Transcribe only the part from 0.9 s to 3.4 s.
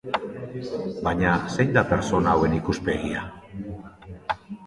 Baina zein da pertsona hauen ikuspegia?